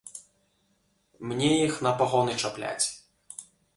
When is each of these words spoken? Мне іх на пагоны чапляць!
Мне 1.31 1.49
іх 1.67 1.77
на 1.89 1.91
пагоны 1.99 2.33
чапляць! 2.45 2.85